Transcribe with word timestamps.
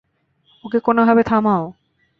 ওকে 0.65 0.79
কোনোভাবে 0.79 1.21
থামাও। 1.23 1.63